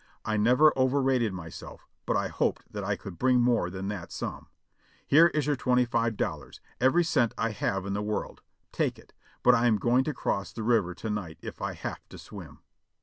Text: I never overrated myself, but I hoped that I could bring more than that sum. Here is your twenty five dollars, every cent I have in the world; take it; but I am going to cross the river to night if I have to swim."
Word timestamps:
I 0.25 0.35
never 0.35 0.75
overrated 0.75 1.31
myself, 1.31 1.87
but 2.07 2.17
I 2.17 2.27
hoped 2.29 2.63
that 2.73 2.83
I 2.83 2.95
could 2.95 3.19
bring 3.19 3.39
more 3.39 3.69
than 3.69 3.87
that 3.89 4.11
sum. 4.11 4.47
Here 5.05 5.27
is 5.27 5.45
your 5.45 5.55
twenty 5.55 5.85
five 5.85 6.17
dollars, 6.17 6.59
every 6.79 7.03
cent 7.03 7.35
I 7.37 7.51
have 7.51 7.85
in 7.85 7.93
the 7.93 8.01
world; 8.01 8.41
take 8.71 8.97
it; 8.97 9.13
but 9.43 9.53
I 9.53 9.67
am 9.67 9.77
going 9.77 10.03
to 10.05 10.13
cross 10.15 10.51
the 10.53 10.63
river 10.63 10.95
to 10.95 11.11
night 11.11 11.37
if 11.43 11.61
I 11.61 11.73
have 11.73 12.01
to 12.09 12.17
swim." 12.17 12.61